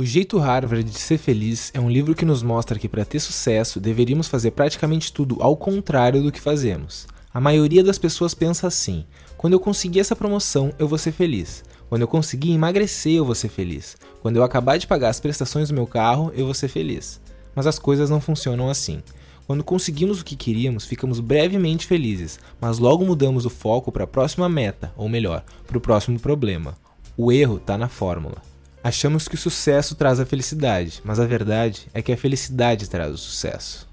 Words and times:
O 0.00 0.04
Jeito 0.04 0.38
Harvard 0.38 0.88
de 0.88 0.96
Ser 0.96 1.18
Feliz 1.18 1.72
é 1.74 1.80
um 1.80 1.90
livro 1.90 2.14
que 2.14 2.24
nos 2.24 2.40
mostra 2.40 2.78
que 2.78 2.88
para 2.88 3.04
ter 3.04 3.18
sucesso 3.18 3.80
deveríamos 3.80 4.28
fazer 4.28 4.52
praticamente 4.52 5.12
tudo 5.12 5.38
ao 5.40 5.56
contrário 5.56 6.22
do 6.22 6.30
que 6.30 6.40
fazemos. 6.40 7.08
A 7.34 7.40
maioria 7.40 7.82
das 7.82 7.98
pessoas 7.98 8.32
pensa 8.32 8.68
assim: 8.68 9.04
quando 9.36 9.54
eu 9.54 9.58
conseguir 9.58 9.98
essa 9.98 10.14
promoção, 10.14 10.72
eu 10.78 10.86
vou 10.86 10.98
ser 10.98 11.10
feliz. 11.10 11.64
Quando 11.88 12.02
eu 12.02 12.06
conseguir 12.06 12.52
emagrecer, 12.52 13.14
eu 13.14 13.24
vou 13.24 13.34
ser 13.34 13.48
feliz. 13.48 13.96
Quando 14.22 14.36
eu 14.36 14.44
acabar 14.44 14.76
de 14.78 14.86
pagar 14.86 15.08
as 15.08 15.18
prestações 15.18 15.68
do 15.68 15.74
meu 15.74 15.84
carro, 15.84 16.30
eu 16.36 16.44
vou 16.44 16.54
ser 16.54 16.68
feliz. 16.68 17.20
Mas 17.52 17.66
as 17.66 17.80
coisas 17.80 18.08
não 18.08 18.20
funcionam 18.20 18.70
assim. 18.70 19.02
Quando 19.48 19.64
conseguimos 19.64 20.20
o 20.20 20.24
que 20.24 20.36
queríamos, 20.36 20.84
ficamos 20.84 21.18
brevemente 21.18 21.88
felizes, 21.88 22.38
mas 22.60 22.78
logo 22.78 23.04
mudamos 23.04 23.44
o 23.44 23.50
foco 23.50 23.90
para 23.90 24.04
a 24.04 24.06
próxima 24.06 24.48
meta, 24.48 24.92
ou 24.96 25.08
melhor, 25.08 25.44
para 25.66 25.76
o 25.76 25.80
próximo 25.80 26.20
problema. 26.20 26.76
O 27.16 27.32
erro 27.32 27.56
está 27.56 27.76
na 27.76 27.88
fórmula. 27.88 28.40
Achamos 28.82 29.26
que 29.26 29.34
o 29.34 29.38
sucesso 29.38 29.94
traz 29.94 30.20
a 30.20 30.26
felicidade, 30.26 31.00
mas 31.04 31.18
a 31.18 31.26
verdade 31.26 31.88
é 31.92 32.00
que 32.00 32.12
a 32.12 32.16
felicidade 32.16 32.88
traz 32.88 33.12
o 33.12 33.18
sucesso. 33.18 33.88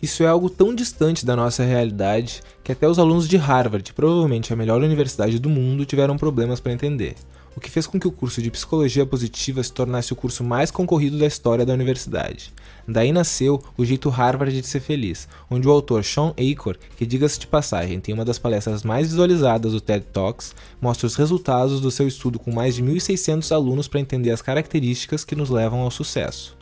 Isso 0.00 0.22
é 0.22 0.26
algo 0.26 0.50
tão 0.50 0.74
distante 0.74 1.24
da 1.24 1.34
nossa 1.34 1.64
realidade 1.64 2.42
que 2.62 2.70
até 2.70 2.86
os 2.86 2.98
alunos 2.98 3.26
de 3.26 3.36
Harvard, 3.36 3.92
provavelmente 3.94 4.52
a 4.52 4.56
melhor 4.56 4.82
universidade 4.82 5.38
do 5.38 5.48
mundo, 5.48 5.86
tiveram 5.86 6.16
problemas 6.16 6.60
para 6.60 6.72
entender, 6.72 7.14
o 7.56 7.60
que 7.60 7.70
fez 7.70 7.86
com 7.86 7.98
que 7.98 8.08
o 8.08 8.12
curso 8.12 8.42
de 8.42 8.50
Psicologia 8.50 9.06
Positiva 9.06 9.62
se 9.62 9.72
tornasse 9.72 10.12
o 10.12 10.16
curso 10.16 10.42
mais 10.42 10.70
concorrido 10.70 11.18
da 11.18 11.26
história 11.26 11.64
da 11.64 11.72
universidade. 11.72 12.52
Daí 12.86 13.12
nasceu 13.12 13.62
o 13.76 13.84
jeito 13.84 14.08
Harvard 14.10 14.60
de 14.60 14.66
ser 14.66 14.80
feliz, 14.80 15.28
onde 15.50 15.66
o 15.66 15.70
autor 15.70 16.04
Sean 16.04 16.34
Acor, 16.38 16.76
que 16.96 17.06
diga-se 17.06 17.38
de 17.38 17.46
passagem 17.46 18.00
tem 18.00 18.14
uma 18.14 18.24
das 18.24 18.38
palestras 18.38 18.82
mais 18.82 19.08
visualizadas 19.08 19.72
do 19.72 19.80
TED 19.80 20.04
Talks, 20.12 20.54
mostra 20.80 21.06
os 21.06 21.14
resultados 21.14 21.80
do 21.80 21.90
seu 21.90 22.06
estudo 22.06 22.38
com 22.38 22.52
mais 22.52 22.74
de 22.74 22.82
1.600 22.82 23.54
alunos 23.54 23.88
para 23.88 24.00
entender 24.00 24.30
as 24.30 24.42
características 24.42 25.24
que 25.24 25.36
nos 25.36 25.48
levam 25.48 25.80
ao 25.80 25.90
sucesso. 25.90 26.56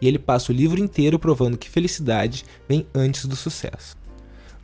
E 0.00 0.06
ele 0.06 0.18
passa 0.18 0.52
o 0.52 0.54
livro 0.54 0.80
inteiro 0.80 1.18
provando 1.18 1.58
que 1.58 1.70
felicidade 1.70 2.44
vem 2.68 2.86
antes 2.94 3.24
do 3.26 3.34
sucesso. 3.34 4.03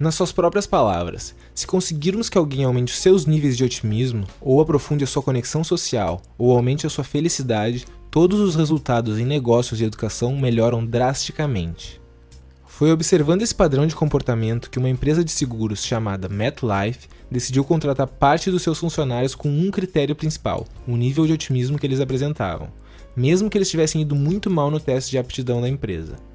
Nas 0.01 0.15
suas 0.15 0.33
próprias 0.33 0.67
palavras, 0.67 1.35
se 1.55 1.67
conseguirmos 1.67 2.31
que 2.31 2.39
alguém 2.39 2.65
aumente 2.65 2.91
os 2.91 2.99
seus 2.99 3.27
níveis 3.27 3.55
de 3.55 3.65
otimismo, 3.65 4.25
ou 4.41 4.59
aprofunde 4.59 5.05
a 5.05 5.07
sua 5.07 5.23
conexão 5.23 5.63
social, 5.63 6.23
ou 6.39 6.57
aumente 6.57 6.87
a 6.87 6.91
sua 6.91 7.05
felicidade, 7.05 7.85
todos 8.11 8.41
os 8.41 8.57
resultados 8.57 9.19
em 9.19 9.27
negócios 9.27 9.79
e 9.79 9.85
educação 9.85 10.35
melhoram 10.35 10.87
drasticamente. 10.87 12.01
Foi 12.67 12.91
observando 12.91 13.43
esse 13.43 13.55
padrão 13.55 13.87
de 13.87 13.95
comportamento 13.95 14.71
que 14.71 14.79
uma 14.79 14.89
empresa 14.89 15.23
de 15.23 15.31
seguros 15.31 15.85
chamada 15.85 16.31
MetLife 16.31 17.07
decidiu 17.31 17.63
contratar 17.63 18.07
parte 18.07 18.51
dos 18.51 18.63
seus 18.63 18.79
funcionários 18.79 19.35
com 19.35 19.51
um 19.51 19.71
critério 19.71 20.17
principal: 20.17 20.67
o 20.89 20.97
nível 20.97 21.27
de 21.27 21.35
otimismo 21.35 21.79
que 21.79 21.87
eles 21.87 22.01
apresentavam, 22.01 22.73
mesmo 23.15 23.51
que 23.51 23.59
eles 23.59 23.69
tivessem 23.69 24.01
ido 24.01 24.17
muito 24.17 24.49
mal 24.49 24.71
no 24.71 24.81
teste 24.81 25.11
de 25.11 25.19
aptidão 25.19 25.61
da 25.61 25.69
empresa. 25.69 26.30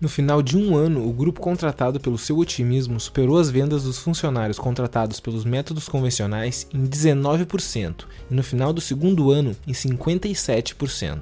No 0.00 0.08
final 0.08 0.40
de 0.40 0.56
um 0.56 0.74
ano, 0.74 1.06
o 1.06 1.12
grupo 1.12 1.42
contratado 1.42 2.00
pelo 2.00 2.16
seu 2.16 2.38
otimismo 2.38 2.98
superou 2.98 3.36
as 3.36 3.50
vendas 3.50 3.82
dos 3.82 3.98
funcionários 3.98 4.58
contratados 4.58 5.20
pelos 5.20 5.44
métodos 5.44 5.90
convencionais 5.90 6.66
em 6.72 6.86
19% 6.86 8.06
e 8.30 8.34
no 8.34 8.42
final 8.42 8.72
do 8.72 8.80
segundo 8.80 9.30
ano 9.30 9.54
em 9.66 9.72
57%. 9.72 11.20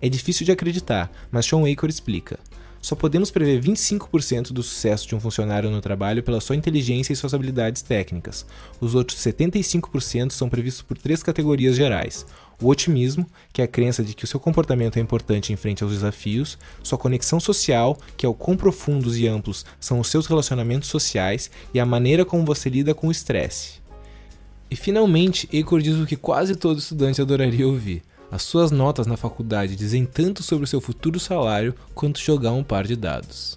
É 0.00 0.08
difícil 0.08 0.46
de 0.46 0.52
acreditar, 0.52 1.12
mas 1.30 1.44
Sean 1.44 1.70
Acor 1.70 1.90
explica. 1.90 2.38
Só 2.80 2.94
podemos 2.94 3.30
prever 3.30 3.60
25% 3.60 4.50
do 4.52 4.62
sucesso 4.62 5.06
de 5.06 5.14
um 5.14 5.20
funcionário 5.20 5.70
no 5.70 5.82
trabalho 5.82 6.22
pela 6.22 6.40
sua 6.40 6.56
inteligência 6.56 7.12
e 7.12 7.16
suas 7.16 7.34
habilidades 7.34 7.82
técnicas. 7.82 8.46
Os 8.80 8.94
outros 8.94 9.18
75% 9.18 10.30
são 10.30 10.48
previstos 10.48 10.80
por 10.80 10.96
três 10.96 11.22
categorias 11.22 11.76
gerais: 11.76 12.24
o 12.60 12.68
otimismo, 12.68 13.26
que 13.52 13.62
é 13.62 13.64
a 13.64 13.68
crença 13.68 14.02
de 14.02 14.14
que 14.14 14.24
o 14.24 14.26
seu 14.26 14.40
comportamento 14.40 14.96
é 14.96 15.00
importante 15.00 15.52
em 15.52 15.56
frente 15.56 15.82
aos 15.82 15.92
desafios, 15.92 16.58
sua 16.82 16.98
conexão 16.98 17.38
social, 17.38 17.96
que 18.16 18.26
é 18.26 18.28
o 18.28 18.34
quão 18.34 18.56
profundos 18.56 19.16
e 19.16 19.28
amplos 19.28 19.64
são 19.78 20.00
os 20.00 20.08
seus 20.08 20.26
relacionamentos 20.26 20.88
sociais 20.88 21.50
e 21.72 21.78
a 21.78 21.86
maneira 21.86 22.24
como 22.24 22.44
você 22.44 22.68
lida 22.68 22.94
com 22.94 23.08
o 23.08 23.12
estresse. 23.12 23.80
E 24.70 24.76
finalmente, 24.76 25.48
Ecor 25.52 25.80
diz 25.80 25.96
o 25.96 26.06
que 26.06 26.16
quase 26.16 26.54
todo 26.54 26.78
estudante 26.78 27.22
adoraria 27.22 27.66
ouvir. 27.66 28.02
As 28.30 28.42
suas 28.42 28.70
notas 28.70 29.06
na 29.06 29.16
faculdade 29.16 29.74
dizem 29.74 30.04
tanto 30.04 30.42
sobre 30.42 30.64
o 30.64 30.68
seu 30.68 30.80
futuro 30.80 31.18
salário 31.18 31.74
quanto 31.94 32.20
jogar 32.20 32.52
um 32.52 32.62
par 32.62 32.86
de 32.86 32.94
dados. 32.94 33.56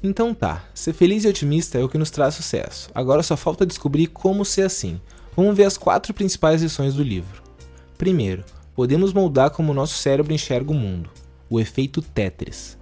Então 0.00 0.34
tá, 0.34 0.64
ser 0.74 0.92
feliz 0.92 1.24
e 1.24 1.28
otimista 1.28 1.78
é 1.78 1.82
o 1.82 1.88
que 1.88 1.98
nos 1.98 2.10
traz 2.10 2.34
sucesso. 2.34 2.90
Agora 2.94 3.22
só 3.22 3.36
falta 3.36 3.66
descobrir 3.66 4.08
como 4.08 4.44
ser 4.44 4.62
assim. 4.62 5.00
Vamos 5.34 5.56
ver 5.56 5.64
as 5.64 5.76
quatro 5.76 6.14
principais 6.14 6.62
lições 6.62 6.94
do 6.94 7.02
livro. 7.02 7.43
Primeiro, 7.96 8.44
podemos 8.74 9.12
moldar 9.12 9.50
como 9.50 9.72
nosso 9.72 9.94
cérebro 9.94 10.32
enxerga 10.32 10.72
o 10.72 10.74
mundo. 10.74 11.10
O 11.48 11.60
efeito 11.60 12.02
Tetris. 12.02 12.76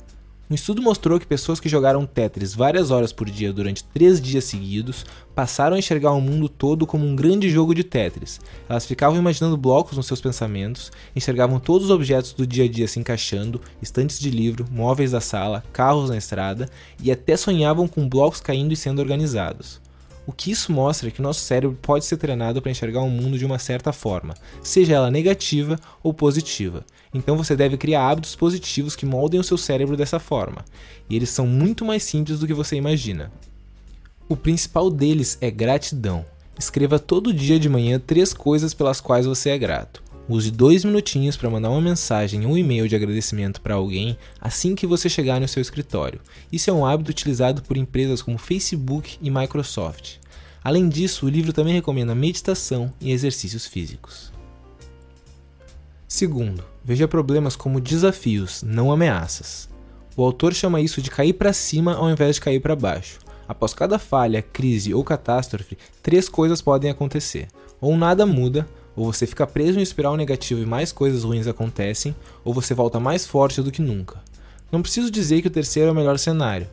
Um 0.51 0.55
estudo 0.55 0.83
mostrou 0.83 1.21
que 1.21 1.27
pessoas 1.27 1.61
que 1.61 1.69
jogaram 1.69 2.07
Tetris 2.07 2.55
várias 2.55 2.91
horas 2.91 3.13
por 3.13 3.29
dia 3.31 3.53
durante 3.53 3.85
três 3.85 4.21
dias 4.21 4.45
seguidos 4.45 5.05
passaram 5.35 5.77
a 5.77 5.79
enxergar 5.79 6.13
o 6.13 6.21
mundo 6.21 6.49
todo 6.49 6.87
como 6.87 7.07
um 7.07 7.15
grande 7.15 7.51
jogo 7.51 7.75
de 7.75 7.85
Tetris. 7.85 8.41
Elas 8.69 8.87
ficavam 8.87 9.19
imaginando 9.19 9.57
blocos 9.57 9.97
nos 9.97 10.07
seus 10.07 10.21
pensamentos, 10.21 10.91
enxergavam 11.15 11.61
todos 11.61 11.87
os 11.87 11.91
objetos 11.91 12.33
do 12.33 12.47
dia 12.47 12.65
a 12.65 12.69
dia 12.69 12.89
se 12.89 12.99
encaixando, 12.99 13.61
estantes 13.83 14.19
de 14.19 14.31
livro, 14.31 14.67
móveis 14.71 15.11
da 15.11 15.21
sala, 15.21 15.63
carros 15.73 16.09
na 16.09 16.17
estrada 16.17 16.71
e 17.03 17.11
até 17.11 17.37
sonhavam 17.37 17.87
com 17.87 18.09
blocos 18.09 18.41
caindo 18.41 18.73
e 18.73 18.77
sendo 18.77 19.01
organizados. 19.01 19.82
O 20.33 20.35
que 20.35 20.51
isso 20.51 20.73
mostra 20.73 21.09
é 21.09 21.11
que 21.11 21.21
nosso 21.21 21.41
cérebro 21.41 21.77
pode 21.83 22.07
ser 22.07 22.17
treinado 22.17 22.63
para 22.63 22.71
enxergar 22.71 23.03
o 23.03 23.11
mundo 23.11 23.39
de 23.39 23.45
uma 23.45 23.59
certa 23.59 23.93
forma, 23.93 24.33
seja 24.63 24.95
ela 24.95 25.11
negativa 25.11 25.79
ou 26.03 26.15
positiva. 26.15 26.87
Então 27.13 27.37
você 27.37 27.55
deve 27.55 27.77
criar 27.77 28.09
hábitos 28.09 28.35
positivos 28.35 28.97
que 28.97 29.05
moldem 29.05 29.39
o 29.39 29.45
seu 29.45 29.59
cérebro 29.59 29.95
dessa 29.95 30.19
forma, 30.19 30.65
e 31.09 31.17
eles 31.17 31.29
são 31.29 31.47
muito 31.47 31.85
mais 31.85 32.03
simples 32.03 32.39
do 32.39 32.47
que 32.47 32.55
você 32.55 32.77
imagina. 32.77 33.31
O 34.27 34.35
principal 34.35 34.91
deles 34.91 35.37
é 35.39 35.51
gratidão. 35.51 36.25
Escreva 36.59 36.99
todo 36.99 37.35
dia 37.35 37.61
de 37.61 37.69
manhã 37.69 38.01
três 38.01 38.33
coisas 38.33 38.73
pelas 38.73 39.03
quais 39.03 39.27
você 39.27 39.51
é 39.51 39.59
grato. 39.59 40.03
Use 40.27 40.51
dois 40.51 40.83
minutinhos 40.83 41.37
para 41.37 41.51
mandar 41.51 41.69
uma 41.69 41.81
mensagem 41.81 42.47
ou 42.47 42.53
um 42.53 42.57
e-mail 42.57 42.89
de 42.89 42.97
agradecimento 42.97 43.61
para 43.61 43.75
alguém 43.75 44.17
assim 44.41 44.75
que 44.75 44.87
você 44.87 45.11
chegar 45.11 45.39
no 45.39 45.47
seu 45.47 45.61
escritório. 45.61 46.23
Isso 46.51 46.71
é 46.71 46.73
um 46.73 46.87
hábito 46.87 47.11
utilizado 47.11 47.61
por 47.61 47.77
empresas 47.77 48.23
como 48.23 48.39
Facebook 48.39 49.19
e 49.21 49.31
Microsoft. 49.31 50.22
Além 50.65 50.89
disso, 50.89 51.27
o 51.27 51.29
livro 51.29 51.53
também 51.53 51.75
recomenda 51.75 52.15
meditação 52.15 52.93
e 53.01 53.11
exercícios 53.11 53.67
físicos. 53.67 54.33
Segundo, 56.07 56.63
veja 56.85 57.09
problemas 57.09 57.57
como 57.57 57.81
desafios, 57.81 58.63
não 58.63 58.93
ameaças. 58.93 59.69
O 60.17 60.23
autor 60.23 60.53
chama 60.55 60.81
isso 60.81 61.01
de 61.01 61.11
cair 61.11 61.33
para 61.33 61.53
cima 61.53 61.95
ao 61.95 62.11
invés 62.11 62.37
de 62.37 62.43
cair 62.43 62.61
para 62.61 62.77
baixo. 62.77 63.19
Após 63.49 63.75
cada 63.75 63.99
falha, 63.99 64.43
crise 64.43 64.95
ou 64.95 65.03
catástrofe, 65.03 65.77
três 66.03 66.29
coisas 66.29 66.61
podem 66.61 66.91
acontecer: 66.91 67.49
ou 67.81 67.97
nada 67.97 68.25
muda, 68.25 68.69
ou 68.95 69.13
você 69.13 69.27
fica 69.27 69.47
preso 69.47 69.79
em 69.79 69.83
espiral 69.83 70.17
negativo 70.17 70.63
e 70.63 70.67
mais 70.67 70.93
coisas 70.93 71.25
ruins 71.25 71.47
acontecem, 71.47 72.15
ou 72.45 72.53
você 72.53 72.75
volta 72.75 73.01
mais 73.01 73.27
forte 73.27 73.63
do 73.63 73.73
que 73.73 73.83
nunca. 73.83 74.21
Não 74.71 74.83
preciso 74.83 75.11
dizer 75.11 75.43
que 75.43 75.49
o 75.49 75.51
terceiro 75.51 75.89
é 75.89 75.93
o 75.93 75.95
melhor 75.95 76.19
cenário. 76.19 76.69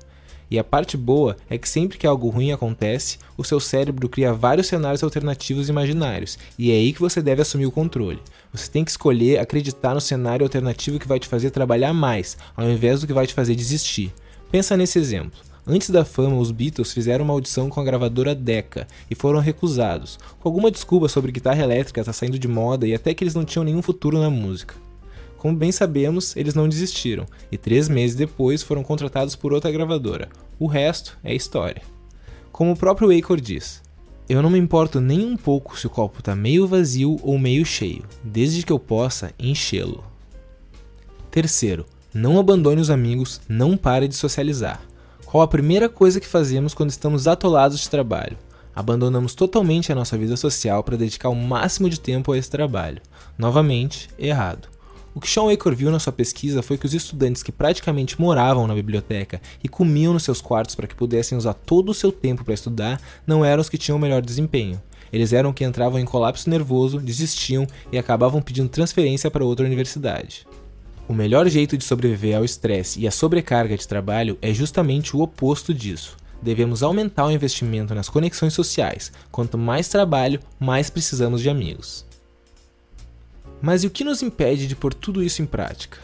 E 0.51 0.57
a 0.57 0.63
parte 0.63 0.97
boa 0.97 1.37
é 1.49 1.57
que 1.57 1.69
sempre 1.69 1.97
que 1.97 2.07
algo 2.07 2.29
ruim 2.29 2.51
acontece, 2.51 3.19
o 3.37 3.43
seu 3.43 3.59
cérebro 3.59 4.09
cria 4.09 4.33
vários 4.33 4.67
cenários 4.67 5.03
alternativos 5.03 5.69
imaginários, 5.69 6.39
e 6.57 6.71
é 6.71 6.75
aí 6.75 6.91
que 6.91 6.99
você 6.99 7.21
deve 7.21 7.41
assumir 7.41 7.67
o 7.67 7.71
controle. 7.71 8.19
Você 8.51 8.69
tem 8.69 8.83
que 8.83 8.89
escolher 8.89 9.39
acreditar 9.39 9.93
no 9.93 10.01
cenário 10.01 10.43
alternativo 10.43 10.97
que 10.97 11.07
vai 11.07 11.19
te 11.19 11.27
fazer 11.27 11.51
trabalhar 11.51 11.93
mais, 11.93 12.35
ao 12.57 12.67
invés 12.67 13.01
do 13.01 13.07
que 13.07 13.13
vai 13.13 13.27
te 13.27 13.33
fazer 13.33 13.53
desistir. 13.53 14.11
Pensa 14.51 14.75
nesse 14.75 14.97
exemplo. 14.97 15.39
Antes 15.67 15.91
da 15.91 16.03
fama, 16.03 16.37
os 16.37 16.49
Beatles 16.49 16.91
fizeram 16.91 17.23
uma 17.23 17.33
audição 17.33 17.69
com 17.69 17.79
a 17.79 17.83
gravadora 17.83 18.33
Decca 18.33 18.87
e 19.07 19.13
foram 19.13 19.39
recusados, 19.39 20.17
com 20.39 20.49
alguma 20.49 20.71
desculpa 20.71 21.07
sobre 21.07 21.31
guitarra 21.31 21.61
elétrica 21.61 22.01
estar 22.01 22.11
tá 22.11 22.17
saindo 22.17 22.39
de 22.39 22.47
moda 22.47 22.87
e 22.87 22.95
até 22.95 23.13
que 23.13 23.23
eles 23.23 23.35
não 23.35 23.45
tinham 23.45 23.63
nenhum 23.63 23.83
futuro 23.83 24.17
na 24.17 24.31
música. 24.31 24.88
Como 25.39 25.55
bem 25.55 25.71
sabemos, 25.71 26.35
eles 26.35 26.53
não 26.53 26.67
desistiram 26.67 27.25
e 27.49 27.57
três 27.57 27.87
meses 27.87 28.13
depois 28.13 28.61
foram 28.61 28.83
contratados 28.83 29.37
por 29.37 29.53
outra 29.53 29.71
gravadora. 29.71 30.27
O 30.59 30.67
resto 30.67 31.17
é 31.23 31.33
história. 31.33 31.81
Como 32.51 32.73
o 32.73 32.75
próprio 32.75 33.17
Acor 33.17 33.39
diz, 33.39 33.81
eu 34.27 34.41
não 34.41 34.49
me 34.49 34.59
importo 34.59 34.99
nem 34.99 35.25
um 35.25 35.37
pouco 35.37 35.79
se 35.79 35.87
o 35.87 35.89
copo 35.89 36.19
está 36.19 36.35
meio 36.35 36.67
vazio 36.67 37.17
ou 37.23 37.39
meio 37.39 37.65
cheio, 37.65 38.03
desde 38.21 38.63
que 38.63 38.71
eu 38.71 38.77
possa 38.77 39.31
enchê-lo. 39.39 40.03
Terceiro, 41.31 41.85
não 42.13 42.37
abandone 42.37 42.81
os 42.81 42.89
amigos, 42.89 43.39
não 43.47 43.77
pare 43.77 44.09
de 44.09 44.15
socializar. 44.15 44.81
Qual 45.25 45.41
a 45.41 45.47
primeira 45.47 45.87
coisa 45.87 46.19
que 46.19 46.27
fazemos 46.27 46.73
quando 46.73 46.89
estamos 46.89 47.29
atolados 47.29 47.79
de 47.79 47.89
trabalho? 47.89 48.37
Abandonamos 48.75 49.35
totalmente 49.35 49.89
a 49.89 49.95
nossa 49.95 50.17
vida 50.17 50.35
social 50.35 50.83
para 50.83 50.97
dedicar 50.97 51.29
o 51.29 51.35
máximo 51.35 51.89
de 51.89 51.97
tempo 51.97 52.33
a 52.33 52.37
esse 52.37 52.49
trabalho. 52.49 53.01
Novamente, 53.37 54.09
errado. 54.19 54.67
O 55.13 55.19
que 55.19 55.29
Sean 55.29 55.51
Acor 55.51 55.75
viu 55.75 55.89
na 55.89 55.99
sua 55.99 56.13
pesquisa 56.13 56.61
foi 56.61 56.77
que 56.77 56.85
os 56.85 56.93
estudantes 56.93 57.41
que 57.41 57.51
praticamente 57.51 58.19
moravam 58.21 58.67
na 58.67 58.75
biblioteca 58.75 59.41
e 59.63 59.67
comiam 59.67 60.13
nos 60.13 60.23
seus 60.23 60.39
quartos 60.39 60.75
para 60.75 60.87
que 60.87 60.95
pudessem 60.95 61.37
usar 61.37 61.53
todo 61.53 61.89
o 61.89 61.93
seu 61.93 62.11
tempo 62.11 62.43
para 62.43 62.53
estudar 62.53 63.01
não 63.25 63.43
eram 63.43 63.61
os 63.61 63.69
que 63.69 63.77
tinham 63.77 63.97
o 63.97 64.01
melhor 64.01 64.21
desempenho. 64.21 64.79
Eles 65.11 65.33
eram 65.33 65.51
que 65.51 65.65
entravam 65.65 65.99
em 65.99 66.05
colapso 66.05 66.49
nervoso, 66.49 66.99
desistiam 66.99 67.65
e 67.91 67.97
acabavam 67.97 68.41
pedindo 68.41 68.69
transferência 68.69 69.31
para 69.31 69.43
outra 69.43 69.65
universidade. 69.65 70.45
O 71.07 71.13
melhor 71.13 71.49
jeito 71.49 71.75
de 71.75 71.83
sobreviver 71.83 72.37
ao 72.37 72.45
estresse 72.45 72.99
e 72.99 73.07
à 73.07 73.11
sobrecarga 73.11 73.75
de 73.75 73.87
trabalho 73.87 74.37
é 74.43 74.53
justamente 74.53 75.17
o 75.17 75.21
oposto 75.21 75.73
disso. 75.73 76.15
Devemos 76.39 76.83
aumentar 76.83 77.25
o 77.25 77.31
investimento 77.31 77.95
nas 77.95 78.07
conexões 78.07 78.53
sociais. 78.53 79.11
Quanto 79.31 79.57
mais 79.57 79.89
trabalho, 79.89 80.39
mais 80.59 80.91
precisamos 80.91 81.41
de 81.41 81.49
amigos. 81.49 82.05
Mas 83.61 83.83
e 83.83 83.87
o 83.87 83.89
que 83.89 84.03
nos 84.03 84.21
impede 84.21 84.67
de 84.67 84.75
pôr 84.75 84.93
tudo 84.93 85.23
isso 85.23 85.41
em 85.41 85.45
prática? 85.45 85.97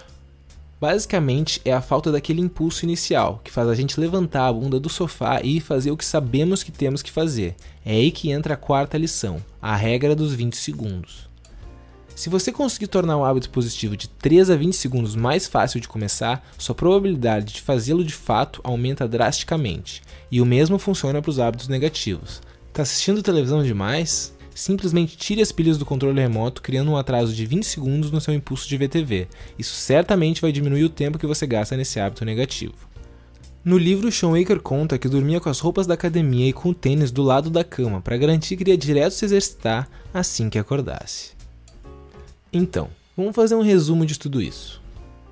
Basicamente 0.80 1.62
é 1.63 1.72
a 1.72 1.81
falta 1.81 2.12
daquele 2.12 2.42
impulso 2.42 2.84
inicial 2.84 3.40
que 3.44 3.52
faz 3.52 3.69
a 3.69 3.75
gente 3.75 4.00
levantar 4.00 4.48
a 4.48 4.54
bunda 4.54 4.80
do 4.80 4.90
sofá 4.90 5.42
e 5.42 5.62
fazer 5.62 5.90
o 5.90 5.98
que 5.98 6.04
sabemos 6.04 6.63
que 6.63 6.72
temos 6.72 7.02
que 7.02 7.12
fazer. 7.12 7.56
É 7.86 7.94
aí 7.94 8.12
que 8.12 8.30
entra 8.30 8.56
a 8.56 8.57
quarta 8.57 8.98
lição, 8.98 9.42
a 9.62 9.75
regra 9.75 10.13
dos 10.13 10.34
20 10.34 10.56
segundos. 10.57 11.30
Se 12.13 12.30
você 12.30 12.52
conseguir 12.52 12.88
tornar 12.88 13.18
um 13.18 13.25
hábito 13.25 13.50
positivo 13.50 13.96
de 13.96 14.07
3 14.10 14.50
a 14.50 14.56
20 14.56 14.74
segundos 14.74 15.16
mais 15.16 15.48
fácil 15.48 15.80
de 15.80 15.88
começar, 15.88 16.46
sua 16.57 16.75
probabilidade 16.75 17.54
de 17.54 17.62
fazê-lo 17.62 18.04
de 18.04 18.13
fato 18.13 18.62
aumenta 18.63 19.07
drasticamente. 19.07 20.02
E 20.31 20.42
o 20.42 20.46
mesmo 20.46 20.78
funciona 20.78 21.22
para 21.22 21.30
os 21.30 21.40
hábitos 21.40 21.68
negativos. 21.68 22.42
Tá 22.72 22.81
assistindo 22.81 23.24
televisão 23.24 23.63
demais? 23.63 24.34
Simplesmente 24.56 25.18
tire 25.18 25.42
as 25.42 25.52
pilhas 25.52 25.78
do 25.78 25.86
controle 25.86 26.22
remoto, 26.22 26.62
criando 26.62 26.90
um 26.90 26.96
atraso 26.96 27.34
de 27.34 27.46
20 27.46 27.66
segundos 27.66 28.10
no 28.10 28.22
seu 28.22 28.34
impulso 28.34 28.69
de 28.69 28.78
VTV. 28.78 29.28
Isso 29.60 29.75
certamente 29.75 30.42
vai 30.42 30.50
diminuir 30.50 30.86
o 30.86 30.90
tempo 30.90 31.19
que 31.19 31.28
você 31.28 31.46
gasta 31.46 31.75
nesse 31.75 32.00
hábito 32.00 32.24
negativo. 32.24 32.74
No 33.66 33.78
livro, 33.78 34.10
Sean 34.10 34.30
Waker 34.30 34.62
conta 34.62 34.98
que 34.98 35.10
dormia 35.10 35.42
com 35.42 35.50
as 35.50 35.60
roupas 35.60 35.86
da 35.86 35.96
academia 35.96 36.48
e 36.48 36.54
com 36.54 36.69
o 36.69 36.74
tênis 36.74 37.12
do 37.12 37.22
lado 37.22 37.50
da 37.50 37.66
cama 37.66 38.00
para 38.00 38.16
garantir 38.16 38.56
que 38.56 38.63
iria 38.63 38.78
direto 38.78 39.12
se 39.12 39.25
exercitar 39.25 39.90
assim 40.13 40.50
que 40.50 40.57
acordasse. 40.57 41.31
Então, 42.54 42.88
vamos 43.18 43.36
fazer 43.36 43.56
um 43.56 43.62
resumo 43.62 44.06
de 44.06 44.18
tudo 44.18 44.42
isso. 44.42 44.81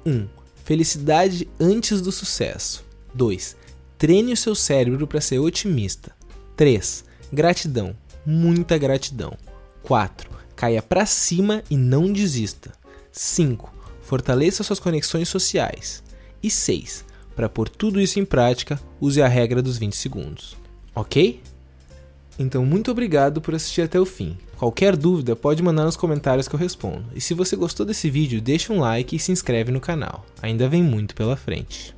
1. 0.06 0.12
Um, 0.12 0.28
felicidade 0.66 1.48
antes 1.58 2.02
do 2.02 2.12
sucesso. 2.12 2.84
2. 3.14 3.56
Treine 3.98 4.34
o 4.34 4.38
seu 4.38 4.54
cérebro 4.54 5.08
para 5.08 5.22
ser 5.22 5.40
otimista. 5.40 6.12
3. 6.58 7.06
Gratidão, 7.32 7.96
muita 8.26 8.78
gratidão. 8.78 9.38
4. 9.84 10.30
Caia 10.56 10.82
para 10.82 11.06
cima 11.06 11.64
e 11.70 11.78
não 11.78 12.12
desista. 12.12 12.72
5. 13.12 13.74
Fortaleça 14.02 14.64
suas 14.64 14.80
conexões 14.80 15.30
sociais. 15.30 16.04
E 16.42 16.50
6. 16.50 17.06
Para 17.36 17.50
pôr 17.50 17.68
tudo 17.68 18.00
isso 18.00 18.20
em 18.20 18.26
prática, 18.26 18.80
use 19.00 19.22
a 19.22 19.28
regra 19.28 19.62
dos 19.62 19.78
20 19.78 19.96
segundos. 19.96 20.56
Ok? 20.96 21.42
Então, 22.38 22.66
muito 22.66 22.92
obrigado 22.92 23.42
por 23.42 23.54
assistir 23.54 23.82
até 23.82 24.00
o 24.00 24.06
fim. 24.06 24.38
Qualquer 24.58 24.96
dúvida 24.96 25.36
pode 25.36 25.62
mandar 25.62 25.86
nos 25.86 25.98
comentários 25.98 26.48
que 26.48 26.56
eu 26.56 26.60
respondo. 26.60 27.06
E 27.16 27.22
se 27.22 27.34
você 27.34 27.56
gostou 27.56 27.86
desse 27.86 28.10
vídeo, 28.10 28.42
deixa 28.42 28.74
um 28.74 28.80
like 28.80 29.16
e 29.16 29.20
se 29.20 29.32
inscreve 29.32 29.72
no 29.72 29.82
canal. 29.82 30.26
Ainda 30.42 30.68
vem 30.68 30.82
muito 30.82 31.16
pela 31.16 31.36
frente. 31.36 31.96